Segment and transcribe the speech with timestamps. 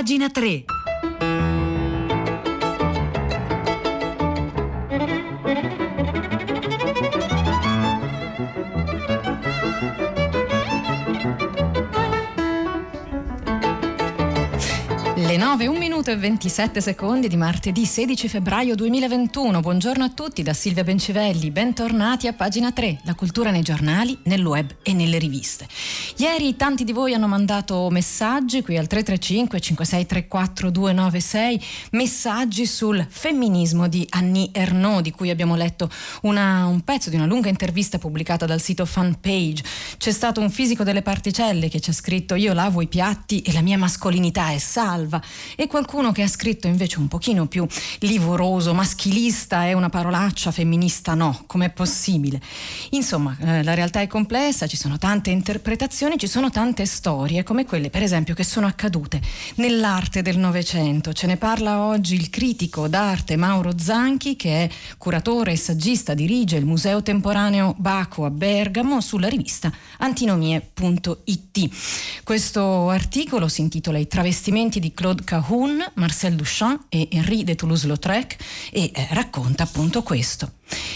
[0.00, 0.79] pagina 3.
[15.50, 19.58] 9, 1 minuto e 27 secondi di martedì 16 febbraio 2021.
[19.58, 21.50] Buongiorno a tutti da Silvia Bencivelli.
[21.50, 25.66] Bentornati a pagina 3, la cultura nei giornali, nel web e nelle riviste.
[26.18, 33.88] Ieri tanti di voi hanno mandato messaggi qui al 335 5634 296, messaggi sul femminismo
[33.88, 35.90] di Annie Ernaux, di cui abbiamo letto
[36.22, 39.64] una, un pezzo di una lunga intervista pubblicata dal sito Fanpage.
[39.96, 43.52] C'è stato un fisico delle particelle che ci ha scritto io lavo i piatti e
[43.52, 45.20] la mia mascolinità è salva
[45.56, 47.66] e qualcuno che ha scritto invece un pochino più
[48.00, 52.40] livoroso, maschilista è una parolaccia, femminista no, com'è possibile?
[52.90, 57.64] Insomma, eh, la realtà è complessa, ci sono tante interpretazioni, ci sono tante storie, come
[57.64, 59.20] quelle per esempio che sono accadute
[59.56, 61.12] nell'arte del Novecento.
[61.12, 66.56] Ce ne parla oggi il critico d'arte Mauro Zanchi, che è curatore e saggista, dirige
[66.56, 72.22] il Museo Temporaneo Baco a Bergamo sulla rivista antinomie.it.
[72.22, 78.36] Questo articolo si intitola I travestimenti di Claude Cahun, Marcel Duchamp e Henri de Toulouse-Lautrec
[78.72, 80.54] e eh, racconta appunto questo.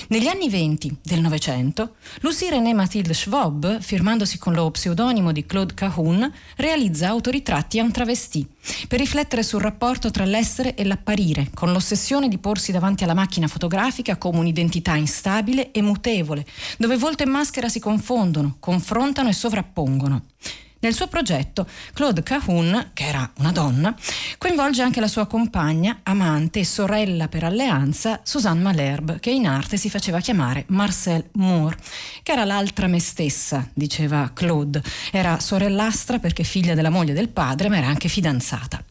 [0.08, 5.74] Negli anni venti del Novecento, Lucie René Mathilde Schwab, firmandosi con lo pseudonimo di Claude
[5.74, 8.44] Cahun, realizza autoritratti a un travestì
[8.88, 13.46] per riflettere sul rapporto tra l'essere e l'apparire, con l'ossessione di porsi davanti alla macchina
[13.46, 16.44] fotografica come un'identità instabile e mutevole,
[16.76, 20.24] dove volto e maschera si confondono, confrontano e sovrappongono.
[20.84, 23.96] Nel suo progetto, Claude Cahun, che era una donna,
[24.36, 29.78] coinvolge anche la sua compagna, amante e sorella per alleanza, Suzanne Malherbe, che in arte
[29.78, 31.78] si faceva chiamare Marcel Moore,
[32.22, 34.82] che era l'altra me stessa, diceva Claude.
[35.10, 38.84] Era sorellastra perché figlia della moglie del padre, ma era anche fidanzata.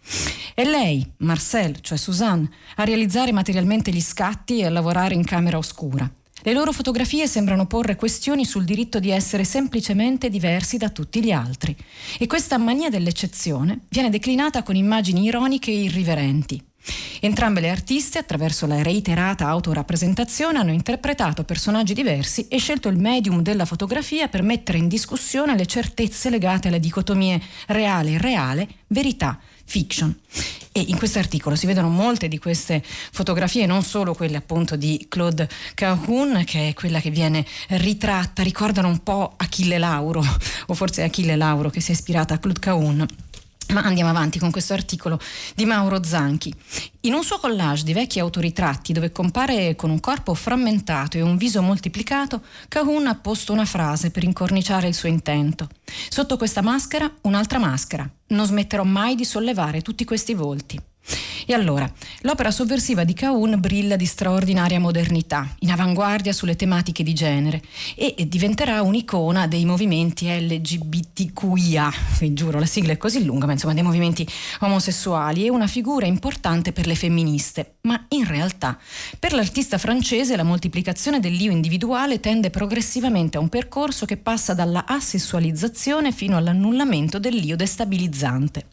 [0.55, 5.59] E lei, Marcel, cioè Suzanne, a realizzare materialmente gli scatti e a lavorare in camera
[5.59, 6.09] oscura.
[6.45, 11.31] Le loro fotografie sembrano porre questioni sul diritto di essere semplicemente diversi da tutti gli
[11.31, 11.73] altri.
[12.20, 16.61] E questa mania dell'eccezione viene declinata con immagini ironiche e irriverenti.
[17.21, 23.42] Entrambe le artiste, attraverso la reiterata autorappresentazione, hanno interpretato personaggi diversi e scelto il medium
[23.42, 29.39] della fotografia per mettere in discussione le certezze legate alle dicotomie reale-reale, verità
[29.73, 30.16] fiction.
[30.72, 35.08] E in questo articolo si vedono molte di queste fotografie, non solo quelle appunto di
[35.10, 40.22] Claude Cahun, che è quella che viene ritratta, ricordano un po' Achille Lauro,
[40.67, 43.06] o forse Achille Lauro che si è ispirata a Claude Cahun.
[43.70, 45.20] Ma andiamo avanti con questo articolo
[45.56, 46.54] di Mauro Zanchi.
[47.02, 51.38] In un suo collage di vecchi autoritratti dove compare con un corpo frammentato e un
[51.38, 55.70] viso moltiplicato, Cahun ha posto una frase per incorniciare il suo intento.
[56.10, 58.08] Sotto questa maschera, un'altra maschera.
[58.28, 60.80] Non smetterò mai di sollevare tutti questi volti.
[61.45, 61.91] E allora,
[62.21, 67.61] l'opera sovversiva di Caun brilla di straordinaria modernità, in avanguardia sulle tematiche di genere
[67.95, 73.73] e diventerà un'icona dei movimenti LGBTQIA, vi giuro la sigla è così lunga, ma insomma
[73.73, 74.25] dei movimenti
[74.61, 77.75] omosessuali e una figura importante per le femministe.
[77.81, 78.77] Ma in realtà,
[79.20, 84.85] per l'artista francese la moltiplicazione dell'io individuale tende progressivamente a un percorso che passa dalla
[84.87, 88.67] asessualizzazione fino all'annullamento dell'io destabilizzante.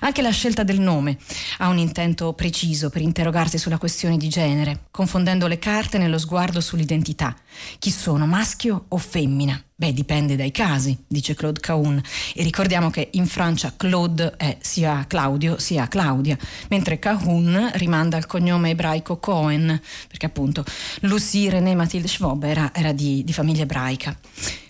[0.00, 1.18] Anche la scelta del nome
[1.58, 6.60] ha un intento preciso per interrogarsi sulla questione di genere, confondendo le carte nello sguardo
[6.60, 7.36] sull'identità.
[7.78, 9.60] Chi sono, maschio o femmina?
[9.74, 12.00] Beh, dipende dai casi, dice Claude Caun.
[12.34, 16.36] E ricordiamo che in Francia Claude è sia Claudio sia Claudia,
[16.68, 20.64] mentre Caun rimanda al cognome ebraico Cohen, perché appunto
[21.00, 24.16] Lucie René Mathilde Schwab era, era di, di famiglia ebraica.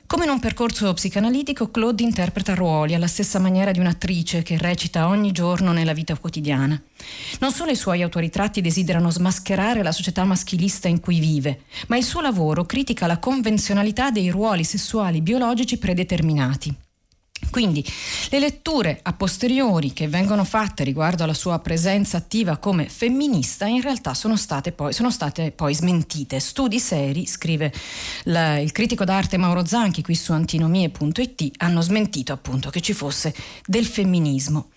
[0.09, 5.07] Come in un percorso psicanalitico, Claude interpreta ruoli alla stessa maniera di un'attrice che recita
[5.07, 6.81] ogni giorno nella vita quotidiana.
[7.41, 12.05] Non solo i suoi autoritratti desiderano smascherare la società maschilista in cui vive, ma il
[12.05, 16.75] suo lavoro critica la convenzionalità dei ruoli sessuali biologici predeterminati.
[17.50, 17.84] Quindi
[18.31, 23.80] le letture a posteriori che vengono fatte riguardo alla sua presenza attiva come femminista in
[23.80, 26.41] realtà sono state poi, sono state poi smentite.
[26.41, 27.72] Studi seri, scrive
[28.24, 33.34] la, il critico d'arte Mauro Zanchi qui su antinomie.it, hanno smentito appunto che ci fosse
[33.65, 34.68] del femminismo.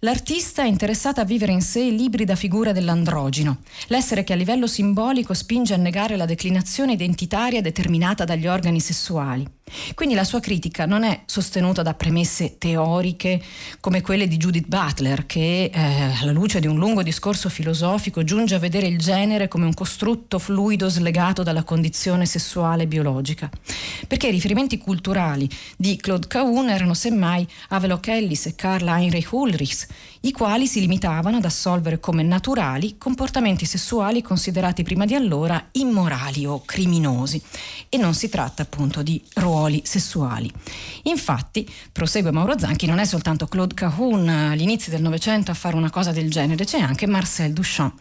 [0.00, 3.58] L'artista è interessata a vivere in sé l'ibrida figura dell'androgino,
[3.88, 9.46] l'essere che a livello simbolico spinge a negare la declinazione identitaria determinata dagli organi sessuali.
[9.94, 13.42] Quindi la sua critica non è sostenuta da premesse teoriche
[13.80, 15.80] come quelle di Judith Butler, che eh,
[16.20, 20.38] alla luce di un lungo discorso filosofico giunge a vedere il genere come un costrutto
[20.38, 23.50] fluido slegato dalla condizione sessuale biologica.
[24.06, 29.86] Perché i riferimenti culturali di Claude Cahun erano semmai Havelock Ellis e Karl Heinrich Ulrichs,
[30.22, 36.44] i quali si limitavano ad assolvere come naturali comportamenti sessuali considerati prima di allora immorali
[36.44, 37.40] o criminosi.
[37.88, 40.52] E non si tratta appunto di ruoli sessuali.
[41.04, 45.90] Infatti, prosegue Mauro Zanchi, non è soltanto Claude Cahun all'inizio del Novecento a fare una
[45.90, 47.98] cosa del genere, c'è anche Marcel Duchamp.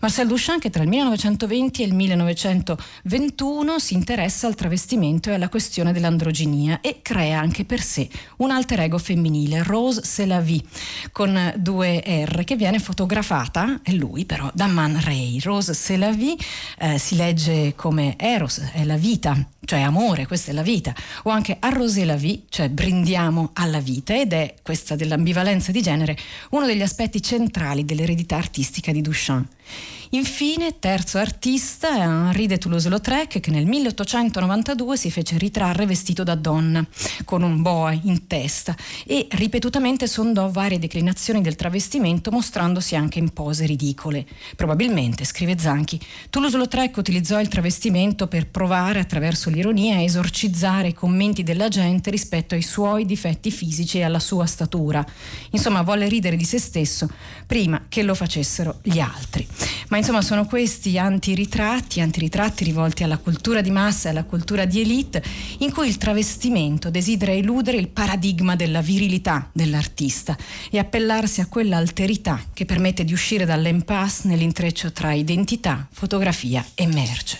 [0.00, 5.48] Marcel Duchamp che tra il 1920 e il 1921 si interessa al travestimento e alla
[5.48, 8.08] questione dell'androginia e crea anche per sé
[8.38, 10.66] un alter ego femminile, Rose Selavi,
[11.12, 15.38] con due R, che viene fotografata, è lui però, da Man Ray.
[15.40, 16.36] Rose Selavi
[16.78, 21.30] eh, si legge come Eros, è la vita, cioè amore, questa è la vita, o
[21.30, 26.16] anche Arrosé la vie, cioè brindiamo alla vita, ed è questa dell'ambivalenza di genere
[26.50, 29.48] uno degli aspetti centrali dell'eredità artistica di Duchamp.
[30.12, 36.34] Infine, terzo artista è Henri de Toulouse-Lautrec che nel 1892 si fece ritrarre vestito da
[36.34, 36.84] donna,
[37.24, 38.74] con un boa in testa
[39.06, 44.26] e ripetutamente sondò varie declinazioni del travestimento mostrandosi anche in pose ridicole.
[44.56, 51.44] Probabilmente, scrive Zanchi, Toulouse-Lautrec utilizzò il travestimento per provare attraverso l'ironia a esorcizzare i commenti
[51.44, 55.06] della gente rispetto ai suoi difetti fisici e alla sua statura.
[55.50, 57.08] Insomma, volle ridere di se stesso
[57.46, 59.46] prima che lo facessero gli altri.
[59.88, 64.80] Ma insomma sono questi antiritratti, antiritratti rivolti alla cultura di massa e alla cultura di
[64.80, 65.22] elite,
[65.58, 70.36] in cui il travestimento desidera eludere il paradigma della virilità dell'artista
[70.70, 76.86] e appellarsi a quella alterità che permette di uscire dall'impasse nell'intreccio tra identità, fotografia e
[76.86, 77.38] merce.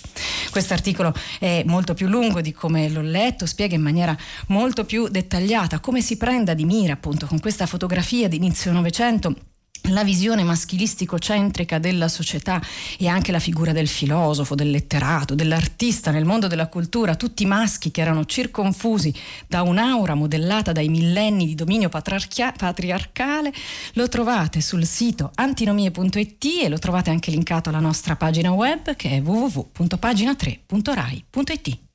[0.50, 4.16] Questo articolo è molto più lungo di come l'ho letto, spiega in maniera
[4.48, 9.49] molto più dettagliata come si prenda di mira appunto con questa fotografia di inizio Novecento
[9.84, 12.60] la visione maschilistico-centrica della società
[12.98, 17.90] e anche la figura del filosofo, del letterato, dell'artista nel mondo della cultura, tutti maschi
[17.90, 19.12] che erano circonfusi
[19.46, 23.52] da un'aura modellata dai millenni di dominio patriarcale,
[23.94, 29.10] lo trovate sul sito antinomie.it e lo trovate anche linkato alla nostra pagina web che
[29.10, 31.89] è www.pagina3.rai.it.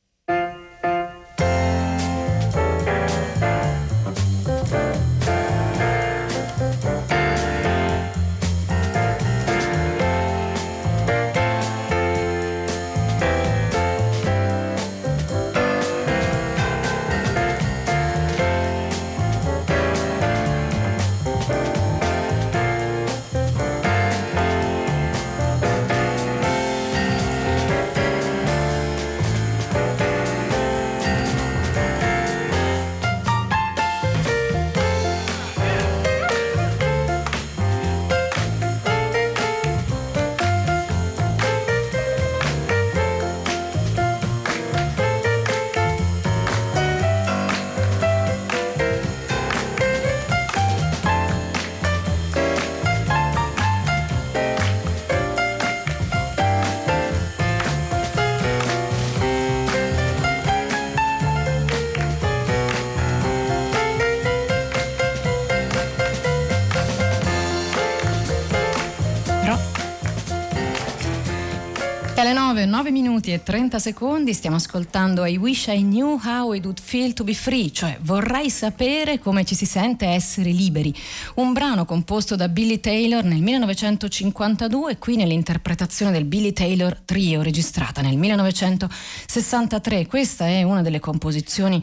[73.26, 77.24] minuti e 30 secondi stiamo ascoltando I Wish I Knew How It Would Feel to
[77.24, 80.94] Be Free, cioè vorrei sapere come ci si sente essere liberi.
[81.36, 88.02] Un brano composto da Billy Taylor nel 1952 qui nell'interpretazione del Billy Taylor Trio registrata
[88.02, 90.06] nel 1963.
[90.08, 91.82] Questa è una delle composizioni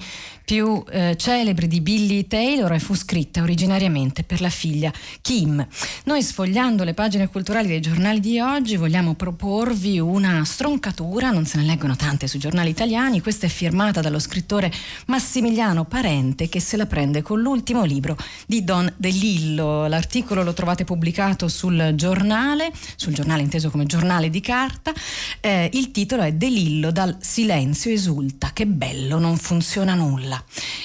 [0.53, 4.93] più eh, celebri di Billy Taylor e fu scritta originariamente per la figlia
[5.23, 5.67] Kim.
[6.05, 11.57] Noi sfogliando le pagine culturali dei giornali di oggi vogliamo proporvi una stroncatura, non se
[11.57, 14.71] ne leggono tante sui giornali italiani, questa è firmata dallo scrittore
[15.07, 19.87] Massimiliano Parente che se la prende con l'ultimo libro di Don De Lillo.
[19.87, 24.93] L'articolo lo trovate pubblicato sul giornale, sul giornale inteso come giornale di carta,
[25.41, 30.41] eh, il titolo è De Lillo dal silenzio esulta, che bello, non funziona nulla.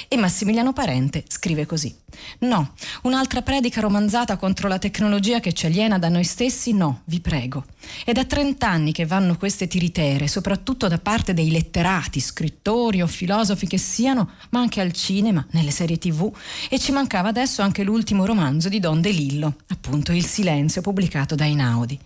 [0.07, 1.95] E Massimiliano Parente scrive così.
[2.39, 6.73] No, un'altra predica romanzata contro la tecnologia che ci aliena da noi stessi?
[6.73, 7.65] No, vi prego.
[8.03, 13.67] È da trent'anni che vanno queste tiritere, soprattutto da parte dei letterati, scrittori o filosofi
[13.67, 16.31] che siano, ma anche al cinema, nelle serie tv.
[16.69, 21.35] E ci mancava adesso anche l'ultimo romanzo di Don De Lillo, appunto Il silenzio, pubblicato
[21.35, 21.97] da Inaudi.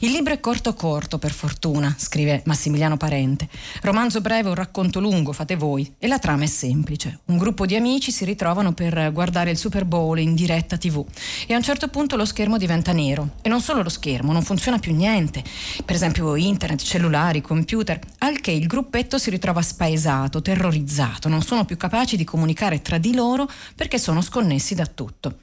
[0.00, 3.48] Il libro è corto corto, per fortuna, scrive Massimiliano Parente.
[3.82, 5.94] Romanzo breve o racconto lungo, fate voi.
[5.98, 7.20] E la trama è semplice.
[7.26, 11.04] Un gruppo di amici si ritrovano per guardare il Super Bowl in diretta TV
[11.46, 13.34] e a un certo punto lo schermo diventa nero.
[13.42, 15.44] E non solo lo schermo, non funziona più niente,
[15.84, 21.64] per esempio internet, cellulari, computer, al che il gruppetto si ritrova spaesato, terrorizzato, non sono
[21.64, 25.40] più capaci di comunicare tra di loro perché sono sconnessi da tutto.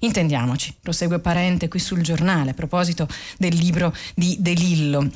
[0.00, 5.10] Intendiamoci, prosegue Parente qui sul giornale a proposito del libro di De Lillo.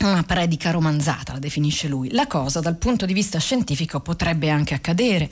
[0.00, 2.10] Una predica romanzata, la definisce lui.
[2.10, 5.30] La cosa dal punto di vista scientifico potrebbe anche accadere,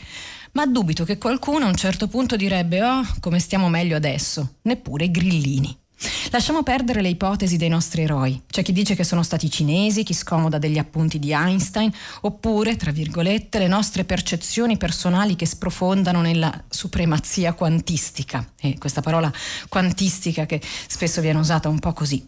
[0.52, 5.04] ma dubito che qualcuno a un certo punto direbbe oh, come stiamo meglio adesso, neppure
[5.04, 5.81] i grillini.
[6.30, 8.40] Lasciamo perdere le ipotesi dei nostri eroi.
[8.46, 11.92] C'è chi dice che sono stati cinesi, chi scomoda degli appunti di Einstein,
[12.22, 18.46] oppure, tra virgolette, le nostre percezioni personali che sprofondano nella supremazia quantistica.
[18.60, 19.30] E questa parola
[19.68, 22.24] quantistica che spesso viene usata un po' così.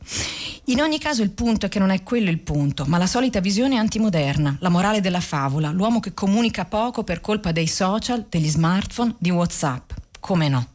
[0.66, 3.40] In ogni caso il punto è che non è quello il punto, ma la solita
[3.40, 8.48] visione antimoderna, la morale della favola, l'uomo che comunica poco per colpa dei social, degli
[8.48, 9.93] smartphone, di WhatsApp.
[10.24, 10.68] Come no?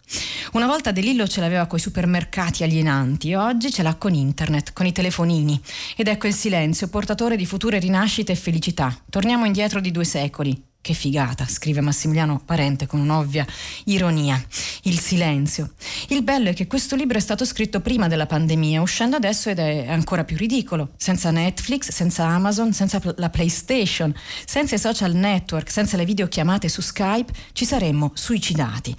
[0.53, 4.85] Una volta De Lillo ce l'aveva coi supermercati alienanti, oggi ce l'ha con internet, con
[4.85, 5.59] i telefonini.
[5.95, 8.95] Ed ecco il silenzio, portatore di future rinascite e felicità.
[9.09, 10.68] Torniamo indietro di due secoli.
[10.81, 13.45] Che figata, scrive Massimiliano Parente con un'ovvia
[13.86, 14.41] ironia.
[14.83, 15.74] Il silenzio.
[16.07, 19.59] Il bello è che questo libro è stato scritto prima della pandemia, uscendo adesso ed
[19.59, 20.91] è ancora più ridicolo.
[20.95, 26.79] Senza Netflix, senza Amazon, senza la PlayStation, senza i social network, senza le videochiamate su
[26.79, 28.95] Skype, ci saremmo suicidati.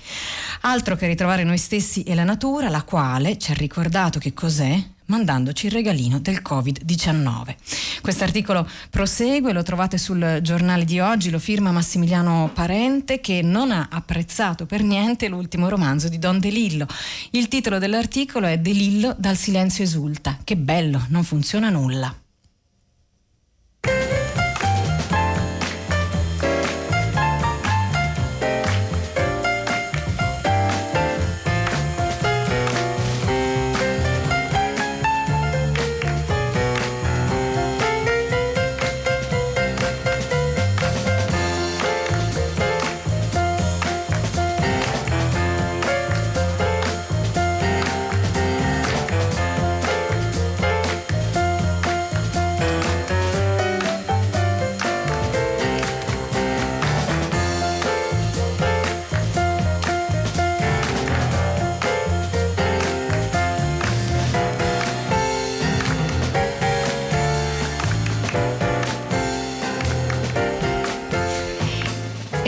[0.61, 4.79] Altro che ritrovare noi stessi e la natura, la quale ci ha ricordato che cos'è
[5.11, 7.57] mandandoci il regalino del Covid-19.
[8.01, 13.73] Questo articolo prosegue, lo trovate sul giornale di oggi, lo firma Massimiliano Parente che non
[13.73, 16.87] ha apprezzato per niente l'ultimo romanzo di Don De Lillo.
[17.33, 20.39] Il titolo dell'articolo è De Lillo dal silenzio esulta.
[20.43, 22.15] Che bello, non funziona nulla.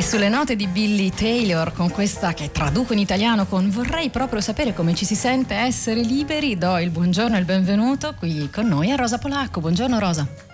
[0.02, 4.75] Sulle note di Billy Taylor con questa che traduco in italiano con vorrei proprio sapere
[4.75, 8.90] come ci si sente essere liberi, do il buongiorno e il benvenuto qui con noi
[8.90, 9.61] a Rosa Polacco.
[9.61, 10.51] Buongiorno Rosa.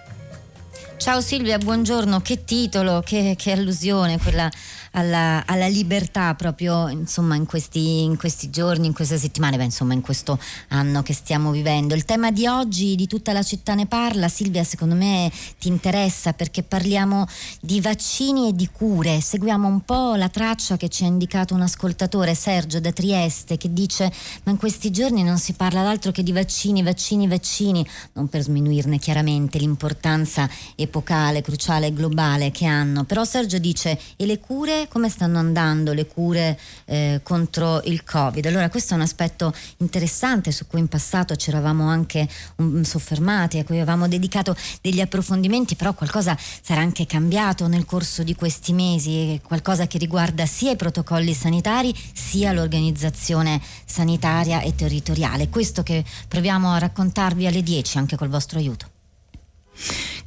[0.98, 2.20] Ciao Silvia, buongiorno.
[2.20, 4.50] Che titolo, che, che allusione quella
[4.92, 9.94] alla, alla libertà proprio insomma, in, questi, in, questi, giorni, in queste settimane, beh, insomma
[9.94, 10.38] in questo
[10.68, 11.94] anno che stiamo vivendo.
[11.94, 16.32] Il tema di oggi, di tutta la città ne parla, Silvia secondo me ti interessa
[16.32, 17.26] perché parliamo
[17.60, 21.62] di vaccini e di cure, seguiamo un po' la traccia che ci ha indicato un
[21.62, 24.12] ascoltatore, Sergio da Trieste, che dice
[24.44, 28.42] ma in questi giorni non si parla d'altro che di vaccini, vaccini, vaccini, non per
[28.42, 30.48] sminuirne chiaramente l'importanza
[30.88, 36.06] epocale, cruciale globale che hanno, però Sergio dice e le cure come stanno andando le
[36.06, 38.44] cure eh, contro il Covid.
[38.46, 42.26] Allora questo è un aspetto interessante su cui in passato ci eravamo anche
[42.56, 48.22] um, soffermati, a cui avevamo dedicato degli approfondimenti, però qualcosa sarà anche cambiato nel corso
[48.22, 55.48] di questi mesi, qualcosa che riguarda sia i protocolli sanitari sia l'organizzazione sanitaria e territoriale.
[55.48, 58.97] Questo che proviamo a raccontarvi alle 10 anche col vostro aiuto.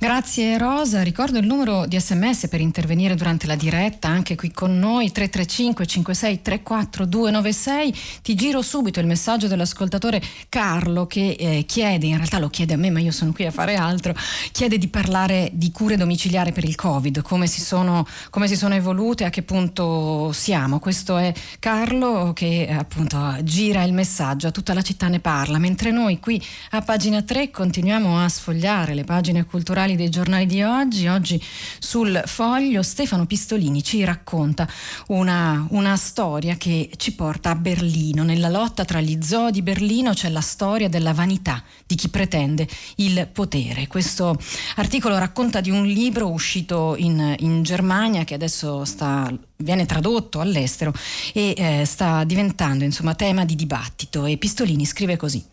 [0.02, 4.80] Grazie Rosa, ricordo il numero di sms per intervenire durante la diretta anche qui con
[4.80, 7.96] noi 335 56 34 296.
[8.24, 12.78] Ti giro subito il messaggio dell'ascoltatore Carlo che eh, chiede, in realtà lo chiede a
[12.78, 14.16] me ma io sono qui a fare altro,
[14.52, 18.74] chiede di parlare di cure domiciliari per il Covid, come si sono, come si sono
[18.74, 20.80] evolute, a che punto siamo.
[20.80, 25.60] Questo è Carlo che eh, appunto gira il messaggio, a tutta la città ne parla,
[25.60, 30.46] mentre noi qui a pagina 3 continuiamo a sfogliare le pagine culturali principali dei giornali
[30.46, 31.08] di oggi.
[31.08, 31.42] Oggi
[31.80, 34.68] sul foglio Stefano Pistolini ci racconta
[35.08, 38.24] una, una storia che ci porta a Berlino.
[38.24, 42.68] Nella lotta tra gli zoo di Berlino c'è la storia della vanità di chi pretende
[42.98, 43.88] il potere.
[43.88, 44.38] Questo
[44.76, 49.32] articolo racconta di un libro uscito in, in Germania che adesso sta
[49.62, 50.94] viene tradotto all'estero
[51.34, 55.44] e eh, sta diventando insomma tema di dibattito e Pistolini scrive così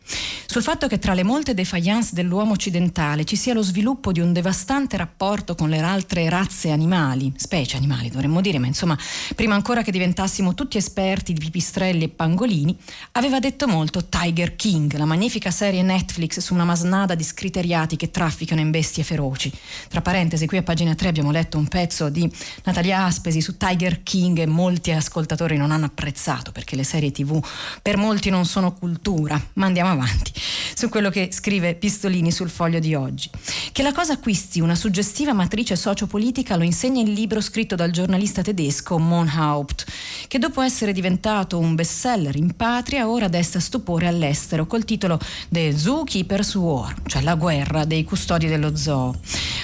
[0.51, 4.33] sul fatto che tra le molte defiance dell'uomo occidentale ci sia lo sviluppo di un
[4.33, 8.99] devastante rapporto con le altre razze animali, specie animali dovremmo dire, ma insomma
[9.35, 12.77] prima ancora che diventassimo tutti esperti di pipistrelli e pangolini,
[13.13, 18.11] aveva detto molto Tiger King, la magnifica serie Netflix su una masnada di scriteriati che
[18.11, 19.53] trafficano in bestie feroci.
[19.89, 22.31] Tra parentesi, qui a pagina 3 abbiamo letto un pezzo di
[22.65, 27.45] Natalia Aspesi su Tiger King e molti ascoltatori non hanno apprezzato perché le serie tv
[27.83, 30.33] per molti non sono cultura, ma andiamo avanti
[30.75, 33.31] su quello che scrive Pistolini sul foglio di oggi.
[33.73, 38.43] Che la cosa acquisti una suggestiva matrice sociopolitica lo insegna il libro scritto dal giornalista
[38.43, 39.85] tedesco Mon Haupt,
[40.29, 45.77] che dopo essere diventato un bestseller in patria ora desta stupore all'estero col titolo The
[45.77, 49.15] Zookeeper's War, cioè la guerra dei custodi dello zoo.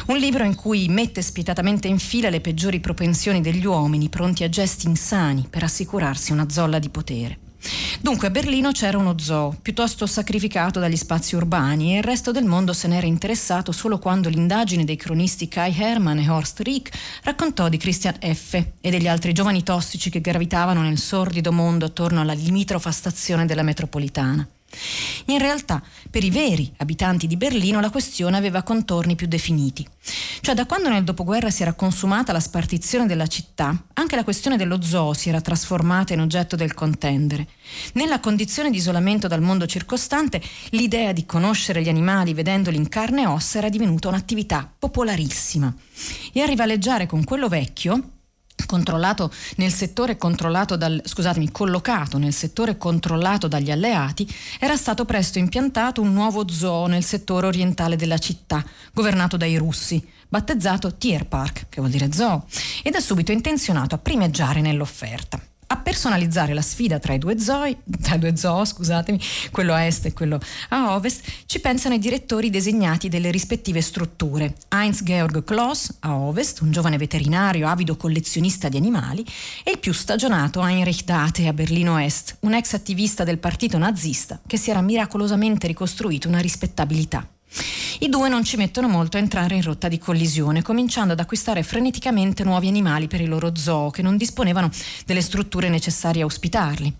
[0.07, 4.49] Un libro in cui mette spietatamente in fila le peggiori propensioni degli uomini pronti a
[4.49, 7.39] gesti insani per assicurarsi una zolla di potere.
[8.01, 12.47] Dunque a Berlino c'era uno zoo, piuttosto sacrificato dagli spazi urbani e il resto del
[12.47, 17.69] mondo se n'era interessato solo quando l'indagine dei cronisti Kai Hermann e Horst Rieck raccontò
[17.69, 18.55] di Christian F.
[18.81, 23.63] e degli altri giovani tossici che gravitavano nel sordido mondo attorno alla limitrofa stazione della
[23.63, 24.49] metropolitana.
[25.27, 29.87] In realtà, per i veri abitanti di Berlino la questione aveva contorni più definiti.
[30.45, 34.59] Cioè, da quando nel dopoguerra si era consumata la spartizione della città, anche la questione
[34.59, 37.49] dello zoo si era trasformata in oggetto del contendere.
[37.95, 43.23] Nella condizione di isolamento dal mondo circostante, l'idea di conoscere gli animali vedendoli in carne
[43.23, 45.75] e ossa era divenuta un'attività popolarissima.
[46.35, 48.11] E a rivaleggiare con quello vecchio,
[48.67, 54.29] controllato nel settore controllato dal, scusatemi, collocato nel settore controllato dagli alleati,
[54.61, 60.07] era stato presto impiantato un nuovo zoo nel settore orientale della città, governato dai russi,
[60.35, 62.45] battezzato Tierpark, che vuol dire zoo,
[62.83, 67.65] ed è subito intenzionato a primeggiare nell'offerta a personalizzare la sfida tra i due zoo,
[68.01, 69.19] tra due zoo, scusatemi,
[69.51, 70.39] quello a est e quello
[70.69, 74.55] a ovest, ci pensano i direttori designati delle rispettive strutture.
[74.69, 79.25] Heinz-Georg Kloss a ovest, un giovane veterinario avido collezionista di animali,
[79.65, 84.41] e il più stagionato Heinrich Date a Berlino Est, un ex attivista del partito nazista
[84.47, 87.27] che si era miracolosamente ricostruito una rispettabilità.
[88.01, 91.63] I due non ci mettono molto a entrare in rotta di collisione, cominciando ad acquistare
[91.63, 94.71] freneticamente nuovi animali per i loro zoo che non disponevano
[95.07, 96.93] delle strutture necessarie a ospitarli.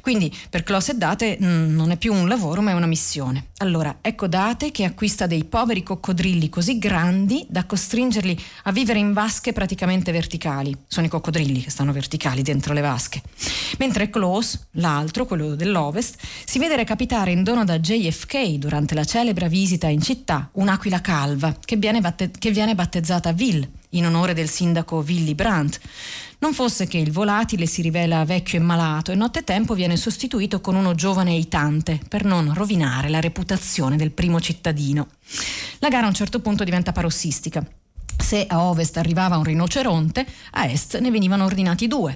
[0.00, 3.50] Quindi per Klaus e Date mh, non è più un lavoro ma è una missione.
[3.58, 9.12] Allora ecco Date che acquista dei poveri coccodrilli così grandi da costringerli a vivere in
[9.12, 10.76] vasche praticamente verticali.
[10.86, 13.22] Sono i coccodrilli che stanno verticali dentro le vasche.
[13.78, 19.48] Mentre Klaus, l'altro, quello dell'Ovest, si vede recapitare in dono da JFK durante la celebre
[19.48, 24.48] visita in città un'aquila calva che viene, batte- che viene battezzata Will in onore del
[24.48, 25.80] sindaco Willy Brandt.
[26.38, 30.74] Non fosse che il volatile si rivela vecchio e malato e nottetempo viene sostituito con
[30.74, 35.08] uno giovane eitante per non rovinare la reputazione del primo cittadino.
[35.78, 37.64] La gara a un certo punto diventa parossistica.
[38.18, 42.14] Se a ovest arrivava un rinoceronte, a est ne venivano ordinati due.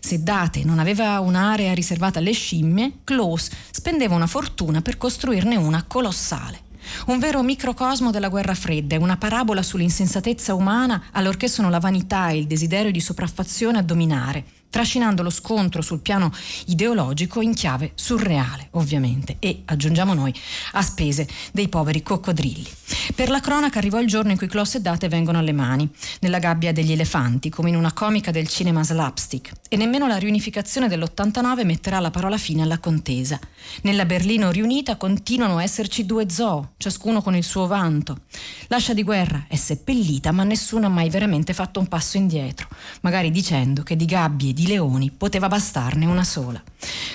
[0.00, 5.84] Se Date non aveva un'area riservata alle scimmie, Klaus spendeva una fortuna per costruirne una
[5.84, 6.70] colossale.
[7.06, 12.38] Un vero microcosmo della guerra fredda, una parabola sull'insensatezza umana allorché sono la vanità e
[12.38, 16.32] il desiderio di sopraffazione a dominare trascinando lo scontro sul piano
[16.66, 20.32] ideologico in chiave surreale, ovviamente, e, aggiungiamo noi,
[20.72, 22.66] a spese dei poveri coccodrilli.
[23.14, 25.86] Per la cronaca arrivò il giorno in cui Kloss e Date vengono alle mani,
[26.20, 30.88] nella gabbia degli elefanti, come in una comica del cinema slapstick, e nemmeno la riunificazione
[30.88, 33.38] dell'89 metterà la parola fine alla contesa.
[33.82, 38.20] Nella Berlino riunita continuano a esserci due zoo, ciascuno con il suo vanto.
[38.68, 42.68] L'ascia di guerra è seppellita, ma nessuno ha mai veramente fatto un passo indietro,
[43.02, 46.62] magari dicendo che di gabbie e di di leoni poteva bastarne una sola.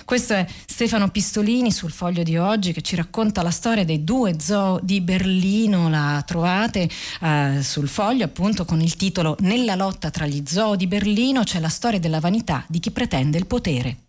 [0.03, 4.35] Questo è Stefano Pistolini sul foglio di oggi che ci racconta la storia dei due
[4.39, 6.89] zoo di Berlino, la trovate
[7.21, 11.59] eh, sul foglio appunto con il titolo Nella lotta tra gli zoo di Berlino c'è
[11.59, 14.06] la storia della vanità di chi pretende il potere.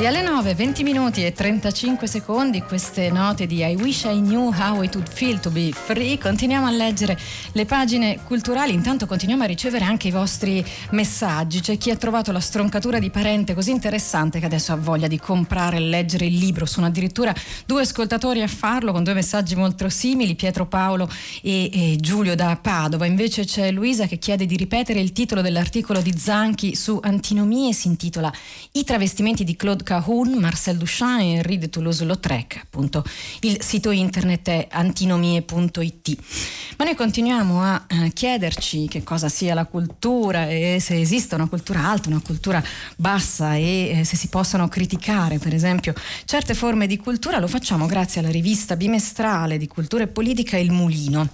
[0.00, 4.94] 9, 20 minuti e 35 secondi, queste note di I wish I knew how it
[4.94, 6.16] would feel to be free.
[6.16, 7.18] Continuiamo a leggere
[7.52, 11.60] le pagine culturali, intanto continuiamo a ricevere anche i vostri messaggi.
[11.60, 15.18] C'è chi ha trovato la stroncatura di parente così interessante che adesso ha voglia di
[15.18, 16.64] comprare e leggere il libro.
[16.64, 17.34] Sono addirittura
[17.66, 21.10] due ascoltatori a farlo con due messaggi molto simili, Pietro Paolo
[21.42, 23.04] e, e Giulio da Padova.
[23.04, 27.88] Invece c'è Luisa che chiede di ripetere il titolo dell'articolo di Zanchi su antinomie, si
[27.88, 28.32] intitola
[28.72, 32.60] I travestimenti di Claude Cahun, Marcel Duchamp e Henri de Toulouse-Lautrec.
[32.62, 33.04] Appunto,
[33.40, 36.16] il sito internet è antinomie.it.
[36.76, 41.48] Ma noi continuiamo a eh, chiederci che cosa sia la cultura e se esista una
[41.48, 42.62] cultura alta, una cultura
[42.94, 45.92] bassa e eh, se si possano criticare, per esempio,
[46.24, 47.40] certe forme di cultura.
[47.40, 51.28] Lo facciamo grazie alla rivista bimestrale di cultura e politica Il Mulino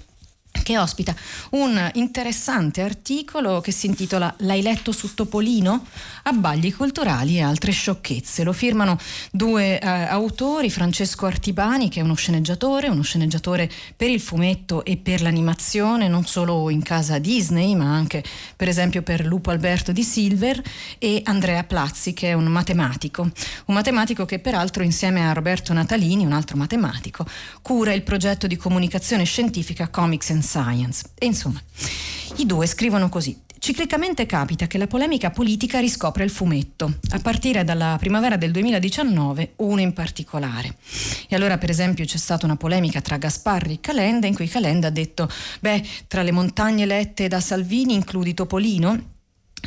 [0.62, 1.14] che ospita
[1.50, 5.84] un interessante articolo che si intitola L'hai letto su Topolino?
[6.24, 8.44] Abbagli culturali e altre sciocchezze.
[8.44, 8.98] Lo firmano
[9.30, 14.96] due eh, autori, Francesco Artibani, che è uno sceneggiatore, uno sceneggiatore per il fumetto e
[14.96, 18.22] per l'animazione, non solo in casa Disney, ma anche
[18.56, 20.62] per esempio per Lupo Alberto di Silver,
[20.98, 23.30] e Andrea Plazzi, che è un matematico.
[23.66, 27.26] Un matematico che peraltro insieme a Roberto Natalini, un altro matematico,
[27.62, 31.11] cura il progetto di comunicazione scientifica Comics and Science.
[31.18, 31.61] E insomma,
[32.37, 33.44] i due scrivono così.
[33.59, 39.54] Ciclicamente capita che la polemica politica riscopre il fumetto, a partire dalla primavera del 2019,
[39.56, 40.76] uno in particolare.
[41.28, 44.87] E allora, per esempio, c'è stata una polemica tra Gasparri e Calenda, in cui Calenda
[44.87, 45.28] ha detto:
[45.61, 49.14] Beh, tra le montagne lette da Salvini includi Topolino?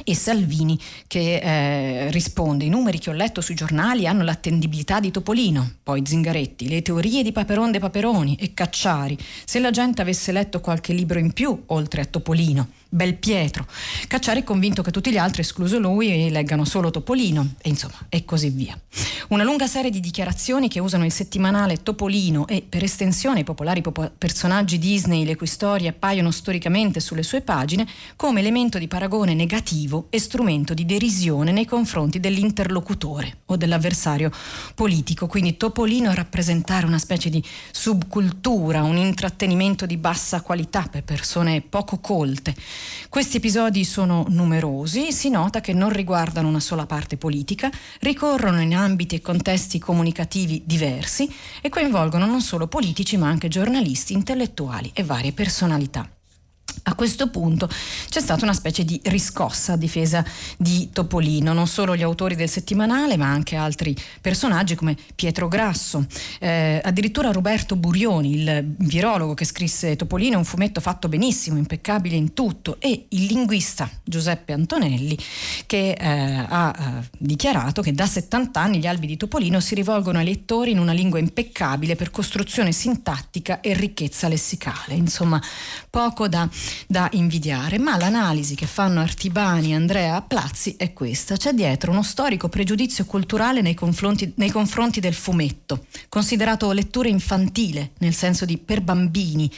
[0.10, 2.65] E Salvini che eh, risponde.
[2.65, 7.24] I numeri che ho letto sui giornali hanno l'attendibilità di Topolino poi Zingaretti le teorie
[7.24, 9.17] di Paperon de Paperoni e Cacciari.
[9.45, 13.67] Se la gente avesse letto qualche libro in più oltre a Topolino Belpietro.
[14.08, 18.25] Cacciari è convinto che tutti gli altri, escluso lui, leggano solo Topolino e insomma, e
[18.25, 18.75] così via.
[19.30, 23.82] Una lunga serie di dichiarazioni che usano il settimanale Topolino e per estensione i popolari
[23.82, 29.36] popo- personaggi Disney le cui storie appaiono storicamente sulle sue pagine come elemento di paragone
[29.36, 34.32] negativo e strumento di derisione nei confronti dell'interlocutore o dell'avversario
[34.73, 35.28] politico.
[35.28, 41.99] Quindi Topolino rappresentare una specie di subcultura, un intrattenimento di bassa qualità per persone poco
[41.99, 42.56] colte
[43.10, 48.76] questi episodi sono numerosi, si nota che non riguardano una sola parte politica, ricorrono in
[48.76, 55.04] ambiti e contesti comunicativi diversi e coinvolgono non solo politici ma anche giornalisti, intellettuali e
[55.04, 56.19] varie personalità.
[56.84, 57.68] A questo punto
[58.10, 60.24] c'è stata una specie di riscossa a difesa
[60.58, 66.06] di Topolino, non solo gli autori del settimanale ma anche altri personaggi come Pietro Grasso,
[66.40, 72.34] eh, addirittura Roberto Burioni, il virologo che scrisse Topolino, un fumetto fatto benissimo, impeccabile in
[72.34, 75.18] tutto, e il linguista Giuseppe Antonelli
[75.66, 80.20] che eh, ha eh, dichiarato che da 70 anni gli albi di Topolino si rivolgono
[80.20, 85.42] ai lettori in una lingua impeccabile per costruzione sintattica e ricchezza lessicale, insomma
[85.90, 86.48] poco da
[86.88, 91.38] da invidiare, ma l'analisi che fanno Artibani e Andrea Plazzi è questa.
[91.38, 97.91] C'è dietro uno storico pregiudizio culturale nei confronti, nei confronti del fumetto, considerato lettura infantile,
[98.00, 99.50] nel senso di per bambini,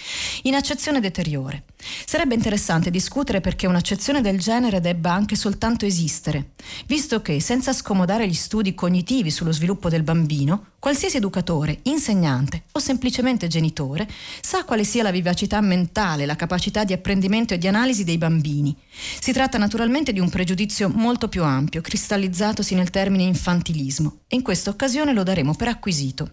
[0.44, 1.64] in accezione deteriore.
[2.06, 6.52] Sarebbe interessante discutere perché un'accezione del genere debba anche soltanto esistere,
[6.86, 12.80] visto che, senza scomodare gli studi cognitivi sullo sviluppo del bambino, qualsiasi educatore, insegnante o
[12.80, 14.08] semplicemente genitore
[14.42, 18.76] sa quale sia la vivacità mentale, la capacità di apprendimento e di analisi dei bambini.
[19.20, 24.42] Si tratta naturalmente di un pregiudizio molto più ampio, cristallizzatosi nel termine infantilismo, e in
[24.42, 26.30] questa occasione lo daremo per acquisito.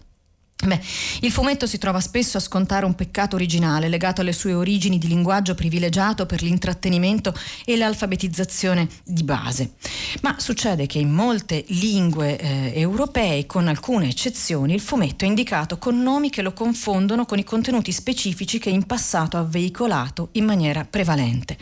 [0.61, 0.77] Beh,
[1.21, 5.07] il fumetto si trova spesso a scontare un peccato originale legato alle sue origini di
[5.07, 9.75] linguaggio privilegiato per l'intrattenimento e l'alfabetizzazione di base.
[10.21, 15.77] Ma succede che in molte lingue eh, europee, con alcune eccezioni, il fumetto è indicato
[15.77, 20.43] con nomi che lo confondono con i contenuti specifici che in passato ha veicolato in
[20.43, 21.57] maniera prevalente.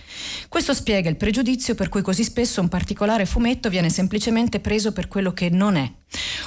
[0.50, 5.08] Questo spiega il pregiudizio per cui così spesso un particolare fumetto viene semplicemente preso per
[5.08, 5.92] quello che non è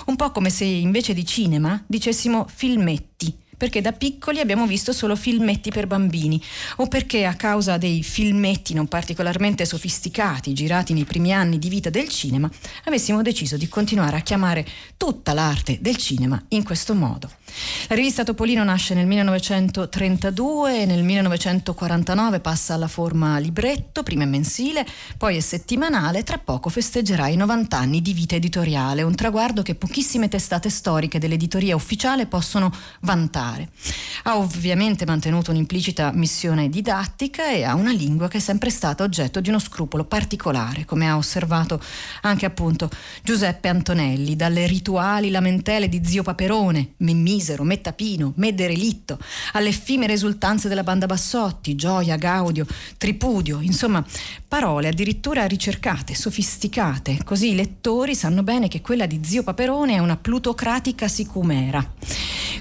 [0.07, 5.15] un po' come se invece di cinema dicessimo filmetti perché da piccoli abbiamo visto solo
[5.15, 6.43] filmetti per bambini
[6.77, 11.91] o perché a causa dei filmetti non particolarmente sofisticati girati nei primi anni di vita
[11.91, 12.51] del cinema
[12.85, 17.31] avessimo deciso di continuare a chiamare tutta l'arte del cinema in questo modo.
[17.89, 24.27] La rivista Topolino nasce nel 1932 e nel 1949 passa alla forma libretto, prima è
[24.27, 24.87] mensile,
[25.19, 29.75] poi è settimanale, tra poco festeggerà i 90 anni di vita editoriale, un traguardo che
[29.75, 33.69] pochissime testate storiche dell'editoria ufficiale possono vantare particolare.
[34.25, 39.41] Ha ovviamente mantenuto un'implicita missione didattica e ha una lingua che è sempre stata oggetto
[39.41, 41.81] di uno scrupolo particolare, come ha osservato
[42.23, 42.91] anche appunto
[43.23, 49.19] Giuseppe Antonelli, dalle rituali lamentele di zio Paperone, me misero, me tapino, me derelitto,
[49.53, 52.67] alle effimere esultanze della banda Bassotti, gioia, gaudio,
[52.99, 54.05] tripudio, insomma
[54.51, 59.99] parole addirittura ricercate, sofisticate, così i lettori sanno bene che quella di zio Paperone è
[59.99, 61.95] una plutocratica sicumera.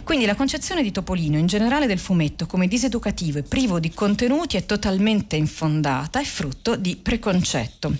[0.03, 4.55] Quindi la concezione di Topolino in generale del fumetto come diseducativo e privo di contenuti
[4.55, 7.91] è totalmente infondata e frutto di preconcetto.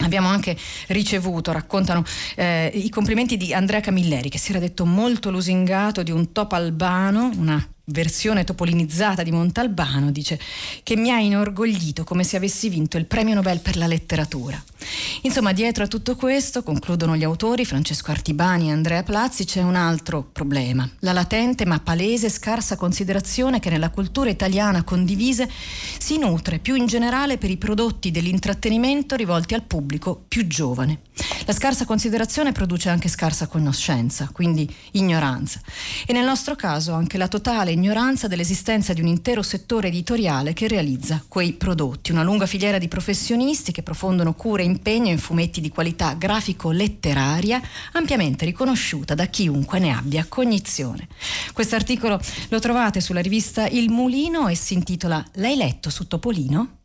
[0.00, 0.54] Abbiamo anche
[0.88, 2.04] ricevuto, raccontano
[2.36, 6.52] eh, i complimenti di Andrea Camilleri che si era detto molto lusingato di un top
[6.52, 10.40] albano, una versione topolinizzata di Montalbano, dice
[10.82, 14.60] che mi ha inorgoglito come se avessi vinto il premio Nobel per la letteratura.
[15.22, 19.76] Insomma, dietro a tutto questo, concludono gli autori Francesco Artibani e Andrea Plazzi, c'è un
[19.76, 25.48] altro problema, la latente ma palese scarsa considerazione che nella cultura italiana condivise
[25.98, 31.00] si nutre più in generale per i prodotti dell'intrattenimento rivolti al pubblico più giovane.
[31.44, 35.60] La scarsa considerazione produce anche scarsa conoscenza, quindi ignoranza.
[36.06, 37.81] E nel nostro caso anche la totale ignoranza
[38.28, 43.72] dell'esistenza di un intero settore editoriale che realizza quei prodotti, una lunga filiera di professionisti
[43.72, 47.60] che profondono cura e impegno in fumetti di qualità grafico-letteraria
[47.92, 51.08] ampiamente riconosciuta da chiunque ne abbia cognizione.
[51.52, 56.78] Questo articolo lo trovate sulla rivista Il Mulino e si intitola L'hai letto su Topolino?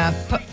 [0.00, 0.49] Up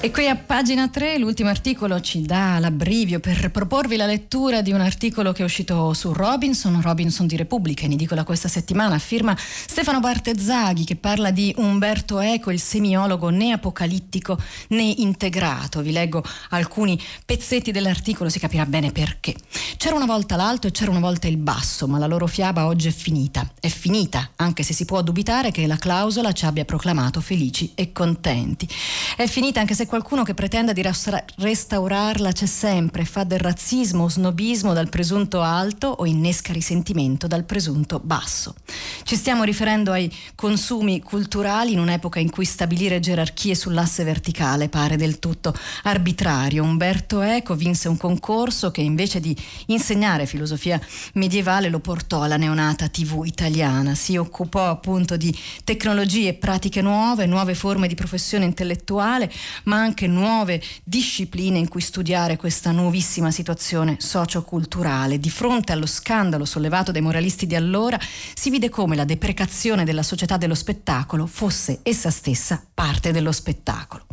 [0.00, 4.70] e qui a pagina 3 l'ultimo articolo ci dà l'abbrivio per proporvi la lettura di
[4.70, 9.36] un articolo che è uscito su Robinson, Robinson di Repubblica, in edicola questa settimana, firma
[9.36, 15.82] Stefano Bartezzaghi che parla di Umberto Eco, il semiologo né apocalittico né integrato.
[15.82, 19.34] Vi leggo alcuni pezzetti dell'articolo, si capirà bene perché.
[19.76, 22.86] C'era una volta l'alto e c'era una volta il basso, ma la loro fiaba oggi
[22.86, 23.50] è finita.
[23.58, 27.90] È finita, anche se si può dubitare che la clausola ci abbia proclamato felici e
[27.90, 28.68] contenti.
[29.16, 34.08] È finita anche se qualcuno che pretenda di restaurarla c'è sempre, fa del razzismo o
[34.08, 38.54] snobismo dal presunto alto o innesca risentimento dal presunto basso.
[39.02, 44.96] Ci stiamo riferendo ai consumi culturali in un'epoca in cui stabilire gerarchie sull'asse verticale pare
[44.96, 46.62] del tutto arbitrario.
[46.62, 49.34] Umberto Eco vinse un concorso che invece di
[49.66, 50.78] insegnare filosofia
[51.14, 53.94] medievale lo portò alla neonata TV italiana.
[53.94, 59.32] Si occupò appunto di tecnologie e pratiche nuove, nuove forme di professione intellettuale,
[59.64, 65.18] ma anche nuove discipline in cui studiare questa nuovissima situazione socioculturale.
[65.18, 67.98] Di fronte allo scandalo sollevato dai moralisti di allora,
[68.34, 74.04] si vide come la deprecazione della società dello spettacolo fosse essa stessa parte dello spettacolo.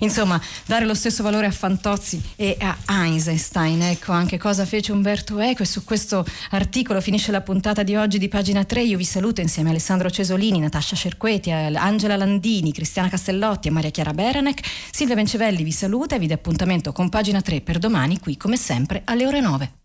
[0.00, 5.38] Insomma, dare lo stesso valore a Fantozzi e a Einstein, ecco anche cosa fece Umberto
[5.38, 8.82] Eco e su questo articolo finisce la puntata di oggi di pagina 3.
[8.82, 13.90] Io vi saluto insieme a Alessandro Cesolini, Natascia Cerqueti, Angela Landini, Cristiana Castellotti e Maria
[13.90, 14.60] Chiara Beranec.
[15.00, 18.58] Silvia Bencevelli vi saluta e vi dà appuntamento con pagina 3 per domani qui come
[18.58, 19.79] sempre alle ore 9.